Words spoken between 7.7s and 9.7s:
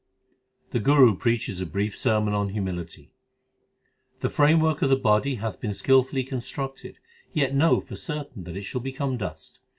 for certain that it shall become dust.